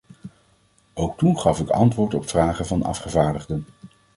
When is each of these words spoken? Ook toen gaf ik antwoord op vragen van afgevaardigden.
Ook 0.93 1.17
toen 1.17 1.37
gaf 1.39 1.59
ik 1.59 1.69
antwoord 1.69 2.13
op 2.13 2.29
vragen 2.29 2.65
van 2.65 2.83
afgevaardigden. 2.83 3.65